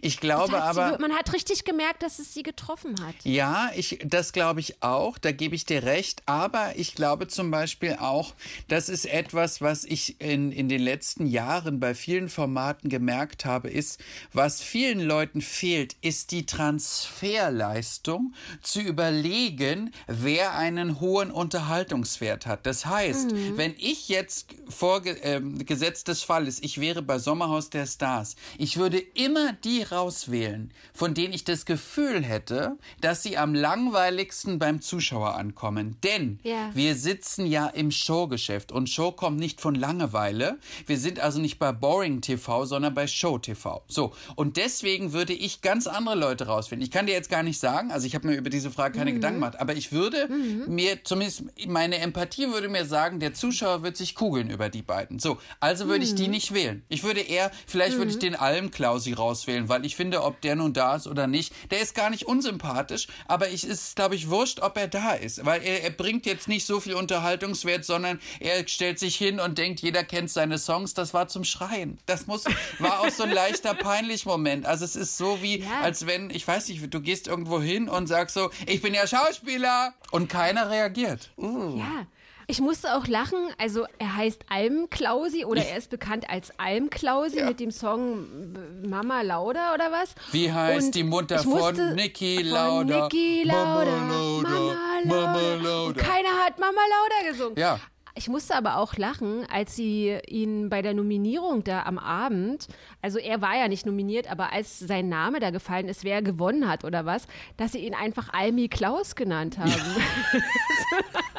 [0.00, 0.98] Ich glaube das sie, aber.
[0.98, 3.14] man hat richtig gemerkt, dass es sie getroffen hat.
[3.24, 6.22] Ja, ich, das glaube ich auch, da gebe ich dir recht.
[6.26, 8.34] Aber ich glaube zum Beispiel auch,
[8.68, 13.70] das ist etwas, was ich in, in den letzten Jahren bei vielen Formaten gemerkt habe,
[13.70, 14.00] ist,
[14.32, 22.66] was vielen Leuten fehlt, ist die Transferleistung zu überlegen, wer einen hohen Unterhaltungswert hat.
[22.66, 27.86] Das heißt, wenn ich jetzt vorge ähm, Gesetz des Falles, ich wäre bei Sommerhaus der
[27.86, 33.54] Stars, ich würde immer die rauswählen, von denen ich das Gefühl hätte, dass sie am
[33.54, 35.96] langweiligsten beim Zuschauer ankommen.
[36.02, 36.70] Denn Ja.
[36.74, 40.58] wir sitzen ja im Showgeschäft und Show kommt nicht von Langeweile.
[40.86, 43.82] Wir sind also nicht bei Boring TV, sondern bei Show TV.
[43.88, 46.84] So, und deswegen würde ich ganz andere Leute rausfinden.
[46.84, 49.12] Ich kann dir jetzt gar nicht sagen, also ich habe mir über diese Frage keine
[49.12, 50.28] Gedanken gemacht, aber ich würde
[50.66, 55.18] mir, zumindest meine Empathie würde mir sagen, der Zuschauer wird sich kugeln über die beiden.
[55.18, 56.82] So, also würde ich die nicht wählen.
[56.88, 60.72] Ich würde eher, vielleicht würde ich den Alm-Klausi rauswählen, weil ich finde, ob der nun
[60.72, 64.60] da ist oder nicht, der ist gar nicht unsympathisch, aber ich ist, glaube ich, wurscht,
[64.60, 68.66] ob er da ist, weil er, er bringt jetzt nicht so viel Unterhaltungswert, sondern er
[68.68, 71.98] stellt sich hin und denkt, jeder kennt seine Songs, das war zum Schreien.
[72.06, 72.44] Das muss,
[72.78, 74.66] war auch so ein leichter peinlich Moment.
[74.66, 75.80] Also es ist so wie, Ja.
[75.82, 79.06] als wenn, ich weiß nicht, du gehst irgendwo hin und sagst so, ich bin ja
[79.06, 81.30] Schauspieler und keiner reagiert.
[81.38, 82.06] Ja.
[82.46, 87.46] Ich musste auch lachen, also er heißt Almklausi oder er ist bekannt als Almklausi Ja.
[87.46, 88.26] mit dem Song
[88.86, 90.14] Mama Lauda oder was?
[90.32, 93.04] Wie heißt Und die Mutter von Niki von Lauda?
[93.04, 93.90] Niki Lauda.
[93.90, 95.26] Mama Lauda, Mama Lauda.
[95.26, 96.00] Mama Und Lauda.
[96.02, 97.58] keiner hat Mama Lauda gesungen.
[97.58, 97.80] Ja.
[98.16, 102.68] Ich musste aber auch lachen, als sie ihn bei der Nominierung da am Abend,
[103.02, 106.68] also er war ja nicht nominiert, aber als sein Name da gefallen ist, wer gewonnen
[106.68, 107.26] hat oder was,
[107.56, 109.72] dass sie ihn einfach Almi Klaus genannt haben.
[110.32, 111.33] ich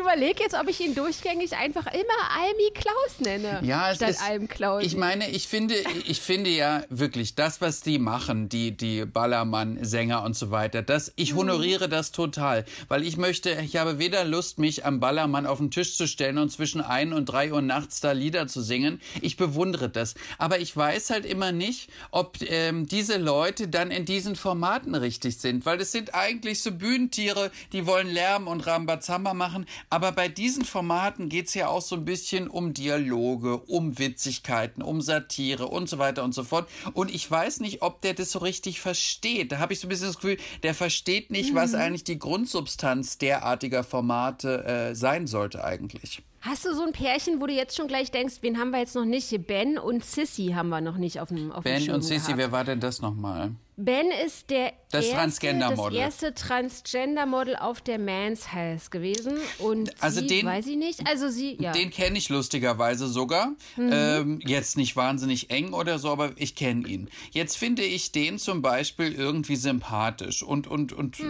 [0.00, 2.02] überlege jetzt, ob ich ihn durchgängig einfach immer
[2.36, 3.60] Almi Klaus nenne.
[3.62, 4.82] Ja, es statt ist, Alm Klaus.
[4.82, 5.74] Ich meine, ich finde,
[6.06, 11.12] ich finde ja wirklich das, was die machen, die, die Ballermann-Sänger und so weiter, das,
[11.16, 15.58] ich honoriere das total, weil ich möchte, ich habe weder Lust, mich am Ballermann auf
[15.58, 19.00] den Tisch zu stellen und zwischen ein und drei Uhr nachts da Lieder zu singen.
[19.20, 20.14] Ich bewundere das.
[20.38, 25.38] Aber ich weiß halt immer nicht, ob ähm, diese Leute dann in diesen Formaten richtig
[25.38, 29.66] sind, weil es sind eigentlich so Bühnentiere, die wollen Lärm und Rambazamba machen.
[29.92, 34.82] Aber bei diesen Formaten geht es ja auch so ein bisschen um Dialoge, um Witzigkeiten,
[34.82, 36.68] um Satire und so weiter und so fort.
[36.94, 39.50] Und ich weiß nicht, ob der das so richtig versteht.
[39.50, 41.78] Da habe ich so ein bisschen das Gefühl, der versteht nicht, was Mhm.
[41.80, 46.22] eigentlich die Grundsubstanz derartiger Formate äh, sein sollte eigentlich.
[46.42, 48.94] Hast du so ein Pärchen, wo du jetzt schon gleich denkst, wen haben wir jetzt
[48.94, 49.46] noch nicht?
[49.46, 52.18] Ben und Sissy haben wir noch nicht auf dem auf dem Ben Schirm und Sissy,
[52.28, 52.38] gehabt.
[52.38, 53.50] wer war denn das nochmal?
[53.84, 55.98] Ben ist der Das erste, Transgender-Model.
[55.98, 59.38] das erste Transgender-Model auf der Mans Health gewesen.
[59.58, 61.06] Und Also sie, den- weiß ich nicht.
[61.06, 61.72] Also sie, ja.
[61.72, 63.52] Den kenne ich lustigerweise sogar.
[63.78, 67.08] Ähm, jetzt nicht wahnsinnig eng oder so, aber ich kenne ihn.
[67.30, 71.24] Jetzt finde ich den zum Beispiel irgendwie sympathisch und, und, und äh,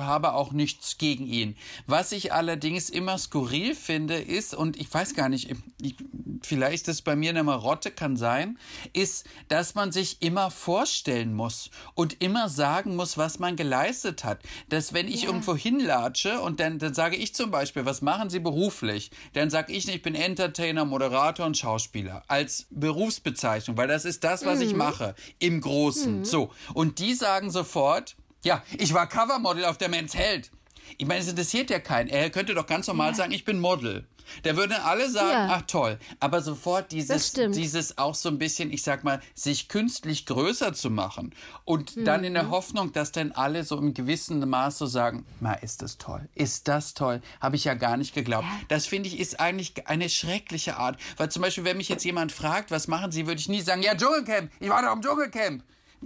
[0.00, 1.56] habe auch nichts gegen ihn.
[1.86, 5.50] Was ich allerdings immer skurril finde, ist, und ich weiß gar nicht,
[5.82, 5.96] ich,
[6.42, 8.58] vielleicht ist das bei mir eine Marotte, kann sein,
[8.92, 11.55] ist, dass man sich immer vorstellen muss
[11.94, 14.40] und immer sagen muss, was man geleistet hat.
[14.68, 18.40] Dass wenn ich irgendwo hinlatsche und dann, dann sage ich zum Beispiel, was machen Sie
[18.40, 19.10] beruflich?
[19.32, 24.44] Dann sage ich, ich bin Entertainer, Moderator und Schauspieler als Berufsbezeichnung, weil das ist das,
[24.44, 26.24] was ich mache im Großen.
[26.24, 26.50] So.
[26.74, 30.50] Und die sagen sofort, ja, ich war Covermodel auf der Men's Held.
[30.98, 32.08] Ich meine, es interessiert ja keinen.
[32.08, 34.06] Er könnte doch ganz normal sagen, ich bin Model.
[34.42, 35.48] Da würden alle sagen, Ja.
[35.52, 35.98] ach toll.
[36.18, 40.90] Aber sofort dieses, dieses auch so ein bisschen, ich sag mal, sich künstlich größer zu
[40.90, 41.32] machen.
[41.64, 42.34] Und dann in Mhm.
[42.34, 46.28] der Hoffnung, dass dann alle so im gewissen Maß so sagen, ma, ist das toll.
[46.34, 47.22] Ist das toll.
[47.40, 48.46] Habe ich ja gar nicht geglaubt.
[48.66, 50.98] Das finde ich ist eigentlich eine schreckliche Art.
[51.18, 53.82] Weil zum Beispiel, wenn mich jetzt jemand fragt, was machen Sie, würde ich nie sagen,
[53.82, 54.50] ja, Dschungelcamp.
[54.58, 55.62] Ich war doch im Dschungelcamp.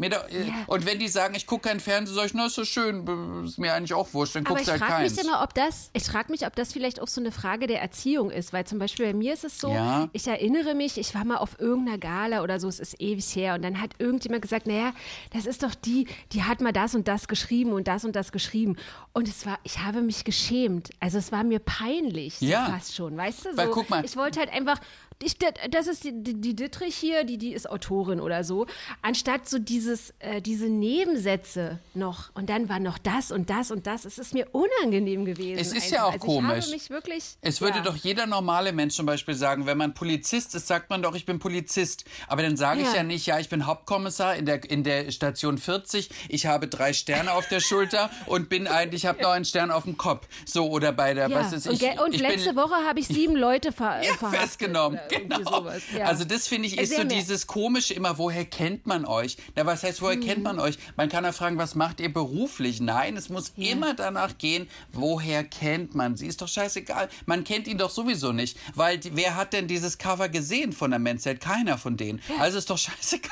[0.09, 2.65] Doch, äh, Und wenn die sagen, ich gucke kein Fernsehen, sag ich, na, ist so
[2.65, 5.17] schön, ist mir eigentlich auch wurscht, dann guckst ich halt frage keins.
[5.17, 7.83] mich immer, ob das, ich frage mich, ob das vielleicht auch so eine Frage der
[7.83, 10.09] Erziehung ist, weil zum Beispiel bei mir ist es so, Ja.
[10.13, 13.55] ich erinnere mich, ich war mal auf irgendeiner Gala oder so, es ist ewig her
[13.55, 14.93] und dann hat irgendjemand gesagt, naja,
[15.33, 18.33] das ist doch die, die hat mal das und das geschrieben und das und das
[18.33, 18.77] geschrieben
[19.13, 22.67] und es war, ich habe mich geschämt, also es war mir peinlich, so Ja.
[22.67, 24.79] fast schon, weißt du, so, Weil guck mal- ich wollte halt einfach,
[25.23, 25.37] ich,
[25.71, 28.67] das ist die, die, die Dittrich hier, die, die ist Autorin oder so,
[29.03, 33.87] anstatt so dieses, äh, diese Nebensätze noch und dann war noch das und das und
[33.87, 35.59] das, es ist mir unangenehm gewesen.
[35.59, 35.93] Es ist einfach.
[35.93, 36.71] ja auch also komisch.
[36.89, 37.85] Wirklich, Es würde ja.
[37.85, 41.27] doch jeder normale Mensch zum Beispiel sagen, wenn man Polizist ist, sagt man doch, ich
[41.27, 42.05] bin Polizist.
[42.27, 42.97] Aber dann sage ich Ja.
[42.97, 46.93] ja nicht, ja, ich bin Hauptkommissar in der, in der Station 40, ich habe drei
[46.95, 50.29] Sterne auf der Schulter und bin eigentlich, ich habe noch einen Stern auf dem Kopf.
[50.47, 51.37] So, oder bei der, ja.
[51.37, 54.15] was ist und, ich, und ich letzte bin, Woche habe ich sieben Leute ver ja,
[54.15, 54.99] verhaftet festgenommen.
[55.29, 55.67] Genau.
[55.97, 56.07] Ja.
[56.07, 57.17] Also das finde ich ist Sehr so mehr.
[57.17, 59.37] dieses komische immer, woher kennt man euch?
[59.57, 60.21] Na, was heißt, woher Mhm.
[60.25, 60.79] kennt man euch?
[60.97, 62.81] Man kann ja fragen, was macht ihr beruflich?
[62.81, 66.27] Nein, es muss immer danach gehen, woher kennt man sie?
[66.27, 67.09] Ist doch scheißegal.
[67.27, 70.91] Man kennt ihn doch sowieso nicht, weil die, wer hat denn dieses Cover gesehen von
[70.91, 71.25] der Men's?
[71.41, 72.21] Keiner von denen.
[72.39, 73.31] Also ist doch scheißegal.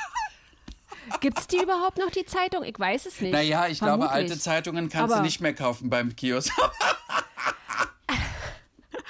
[1.21, 2.63] Gibt es die überhaupt noch, die Zeitung?
[2.63, 3.31] Ich weiß es nicht.
[3.31, 4.31] Naja, ich glaube, Vermutlich.
[4.31, 6.51] alte Zeitungen kannst du Aber- nicht mehr kaufen beim Kiosk.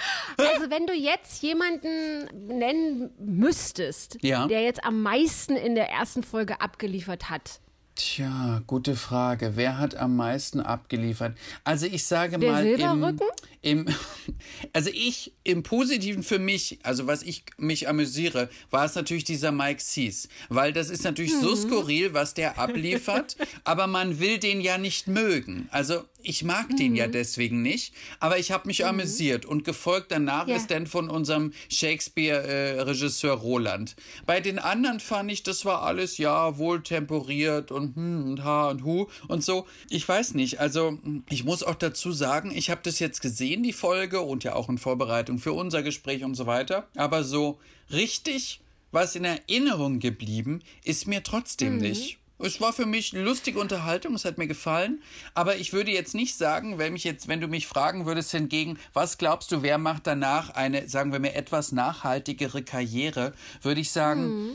[0.37, 4.47] Also wenn du jetzt jemanden nennen müsstest, Ja.
[4.47, 7.59] der jetzt am meisten in der ersten Folge abgeliefert hat,
[7.95, 9.57] Tja, gute Frage.
[9.57, 11.35] Wer hat am meisten abgeliefert?
[11.65, 13.19] Also ich sage Der mal im,
[13.61, 13.85] im
[14.73, 19.51] also ich im Positiven für mich, also was ich mich amüsiere, war es natürlich dieser
[19.51, 21.41] Mike Sees, weil das ist natürlich Mhm.
[21.41, 23.35] so skurril, was der abliefert,
[23.65, 25.67] aber man will den ja nicht mögen.
[25.71, 26.97] Also ich mag den Mhm.
[26.97, 30.55] ja deswegen nicht, aber ich habe mich amüsiert und gefolgt danach Ja.
[30.57, 33.95] ist dann von unserem Shakespeare-Regisseur Roland.
[34.25, 38.69] Bei den anderen fand ich, das war alles ja wohl temporiert und hm und ha
[38.69, 39.65] und hu und so.
[39.89, 43.73] Ich weiß nicht, also ich muss auch dazu sagen, ich habe das jetzt gesehen, die
[43.73, 47.59] Folge und ja auch in Vorbereitung für unser Gespräch und so weiter, aber so
[47.91, 52.17] richtig was in Erinnerung geblieben ist mir trotzdem nicht.
[52.41, 55.01] Es war für mich lustige Unterhaltung, es hat mir gefallen,
[55.33, 58.79] aber ich würde jetzt nicht sagen, wenn mich jetzt, wenn du mich fragen würdest hingegen,
[58.93, 63.91] was glaubst du, wer macht danach eine, sagen wir mal, etwas nachhaltigere Karriere, würde ich
[63.91, 64.51] sagen,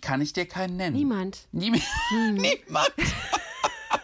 [0.00, 0.96] kann ich dir keinen nennen.
[0.96, 1.46] niemand.
[1.52, 1.70] Nie,
[2.10, 2.92] Niemand.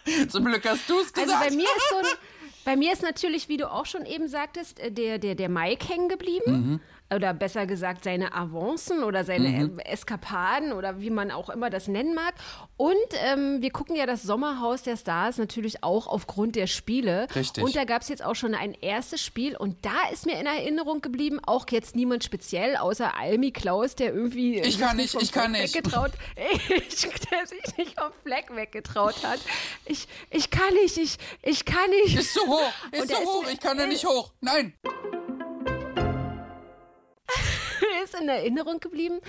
[0.28, 1.48] Zum Glück hast du es Also gesagt.
[1.48, 2.04] bei mir ist so ein,
[2.64, 5.86] bei mir ist natürlich, wie du auch schon eben sagtest, äh, der, der, der Mike
[5.88, 6.52] hängen geblieben.
[6.52, 6.80] Mhm.
[7.14, 9.78] Oder besser gesagt seine Avancen oder seine Mhm.
[9.80, 12.34] Eskapaden oder wie man auch immer das nennen mag.
[12.76, 17.26] Und ähm, wir gucken ja das Sommerhaus der Stars natürlich auch aufgrund der Spiele.
[17.34, 17.62] Richtig.
[17.64, 20.46] Und da gab es jetzt auch schon ein erstes Spiel und da ist mir in
[20.46, 25.12] Erinnerung geblieben, auch jetzt niemand speziell, außer Almi Klaus, der irgendwie Ich sich kann nicht,
[25.12, 25.74] vom ich kann Fleck nicht.
[25.76, 26.12] weggetraut,
[26.88, 29.40] ich, der sich nicht vom Fleck weggetraut hat.
[29.84, 32.16] Ich, ich kann nicht, ich, ich kann nicht.
[32.18, 34.32] Ist zu hoch, ist zu ist hoch, mir- ich kann da nicht hoch.
[34.40, 34.72] Nein.
[38.04, 39.20] Ist in Erinnerung geblieben,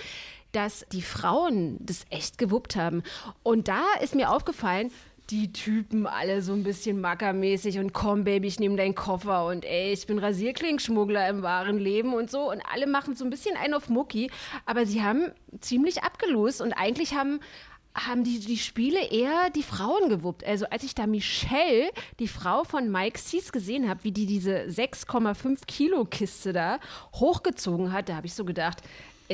[0.52, 3.02] dass die Frauen das echt gewuppt haben.
[3.42, 4.90] Und da ist mir aufgefallen,
[5.30, 9.64] die Typen alle so ein bisschen mackermäßig und komm, Baby, ich nehme deinen Koffer und
[9.64, 12.50] ey, ich bin Rasierklingenschmuggler im wahren Leben und so.
[12.50, 14.30] Und alle machen so ein bisschen einen auf Mucki,
[14.66, 17.40] aber sie haben ziemlich abgelost und eigentlich haben
[17.94, 20.44] haben die, die Spiele eher die Frauen gewuppt.
[20.44, 24.64] Also als ich da Michelle, die Frau von Mike Sees, gesehen habe, wie die diese
[24.64, 26.80] 6,5 Kilo Kiste da
[27.14, 28.82] hochgezogen hat, da habe ich so gedacht,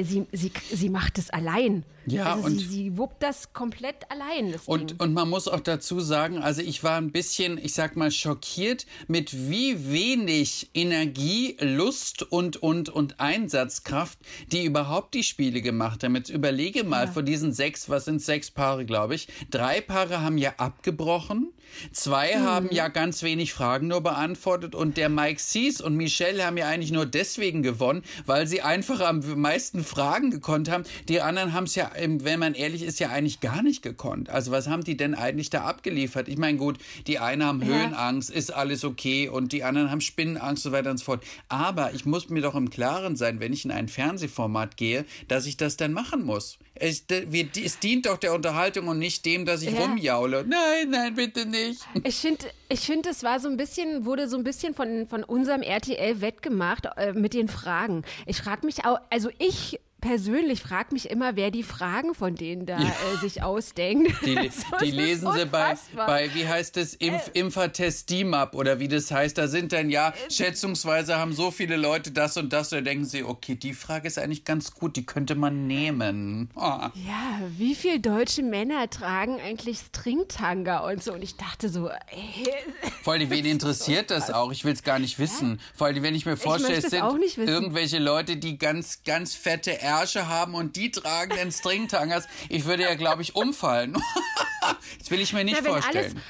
[0.00, 1.84] sie, sie, sie macht es allein.
[2.06, 4.52] Ja, also und- sie, sie wuppt das komplett allein.
[4.52, 4.72] Das Ding.
[4.74, 8.10] Und, und man muss auch dazu sagen, also ich war ein bisschen, ich sag mal,
[8.10, 14.18] schockiert, mit wie wenig Energie, Lust und, und, und Einsatzkraft
[14.50, 16.16] die überhaupt die Spiele gemacht haben.
[16.16, 20.38] Jetzt überlege mal, von diesen sechs, was sind sechs Paare, glaube ich, drei Paare haben
[20.38, 21.52] ja abgebrochen,
[21.92, 22.42] zwei Mhm.
[22.42, 26.66] haben ja ganz wenig Fragen nur beantwortet und der Mike Sees und Michelle haben ja
[26.68, 30.84] eigentlich nur deswegen gewonnen, weil sie einfach am meisten Fragen gekonnt haben.
[31.08, 34.30] Die anderen haben es ja, ähm, wenn man ehrlich ist, ja eigentlich gar nicht gekonnt.
[34.30, 36.28] Also was haben die denn eigentlich da abgeliefert?
[36.28, 40.64] Ich meine, gut, die einen haben Höhenangst, ist alles okay und die anderen haben Spinnenangst
[40.66, 41.22] und so weiter und so fort.
[41.48, 45.46] Aber ich muss mir doch im Klaren sein, wenn ich in ein Fernsehformat gehe, dass
[45.46, 46.58] ich das dann machen muss.
[46.74, 49.80] Es, wir- es dient doch der Unterhaltung und nicht dem, dass ich Ja.
[49.80, 50.46] rumjaule.
[50.48, 51.80] Nein, nein, bitte nicht.
[52.04, 55.22] Ich finde, ich find, es war so ein bisschen, wurde so ein bisschen von, von
[55.22, 58.02] unserem RTL wettgemacht äh, mit den Fragen.
[58.24, 62.34] Ich frage mich auch, also ich ich persönlich frage mich immer, wer die Fragen von
[62.34, 64.14] denen da äh, sich ausdenkt.
[64.24, 68.88] Die, So, die lesen sie bei, bei, wie heißt es, Impf, Impfertest DIMAP oder wie
[68.88, 69.38] das heißt.
[69.38, 72.70] Da sind dann ja, schätzungsweise haben so viele Leute das und das.
[72.70, 76.50] Da denken sie, okay, die Frage ist eigentlich ganz gut, die könnte man nehmen.
[76.56, 76.90] Ah.
[76.94, 81.12] Ja, wie viele deutsche Männer tragen eigentlich Stringtanga und so?
[81.12, 82.50] Und ich dachte so, ey,
[83.02, 84.52] Vor allem, wen interessiert das auch?
[84.52, 85.60] Ich will es gar nicht wissen.
[85.74, 87.02] Vor allem, wenn ich mir vorstelle, es sind
[87.36, 92.26] irgendwelche Leute, die ganz, ganz fette Ärsche haben und die tragen den Stringtangas.
[92.48, 93.94] Ich würde ja, glaube ich, umfallen.
[94.98, 96.20] das will ich mir nicht Ja, vorstellen.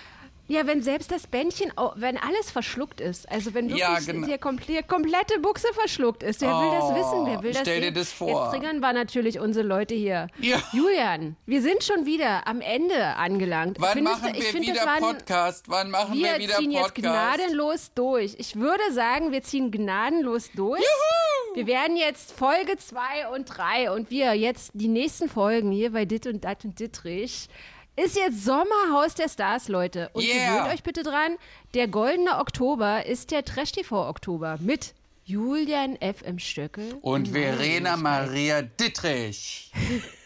[0.51, 4.27] Ja, wenn selbst das Bändchen, wenn alles verschluckt ist, also wenn wirklich Ja, genau.
[4.27, 7.27] die komple komplette Buchse verschluckt ist, wer will das Oh, wissen?
[7.27, 7.95] Wer will das stell dir sehen?
[7.95, 8.29] das vor.
[8.29, 10.27] Jetzt triggern wir natürlich unsere Leute hier.
[10.41, 10.61] Ja.
[10.73, 13.77] Julian, wir sind schon wieder am Ende angelangt.
[13.81, 15.65] Wann Findest machen du- ich wir wieder war ein- Podcast?
[15.69, 17.07] Wann machen wir, Wir wieder ziehen jetzt Podcast?
[17.39, 18.35] gnadenlos durch.
[18.39, 20.83] Ich würde sagen, wir ziehen gnadenlos durch.
[21.55, 26.05] Wir werden jetzt Folge 2 und 3 und wir jetzt die nächsten Folgen hier bei
[26.05, 27.49] Dit und Dat und Dittrich.
[27.97, 30.11] Ist jetzt Sommerhaus der Stars, Leute.
[30.13, 30.57] Und Yeah.
[30.63, 31.37] gewöhnt euch bitte dran,
[31.75, 36.23] der goldene Oktober ist der Trash-TV-Oktober mit Julian F.
[36.23, 36.39] M.
[36.39, 37.97] Stöckel Und meiner Verena.
[37.97, 39.71] Maria Dittrich.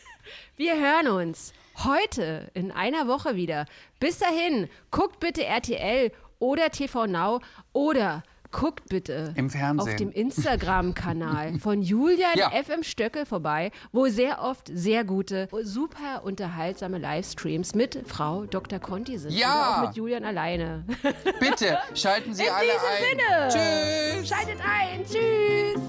[0.56, 3.66] Wir hören uns heute in einer Woche wieder.
[3.98, 7.40] Bis dahin, guckt bitte RTL oder TV Now
[7.72, 8.22] oder
[8.54, 9.80] guckt bitte Im Fernsehen.
[9.92, 12.50] auf dem Instagram-Kanal von Julian Ja.
[12.50, 18.78] FM Stöckel vorbei, wo sehr oft sehr gute, super unterhaltsame Livestreams mit Frau Dr.
[18.78, 19.32] Conti sind.
[19.32, 19.78] Ja.
[19.82, 20.84] Auch mit Julian alleine.
[21.40, 23.50] Bitte schalten Sie In alle diesem ein.
[23.50, 24.20] Sinne.
[24.22, 24.28] Tschüss.
[24.28, 25.04] Schaltet ein.
[25.04, 25.80] Tschüss.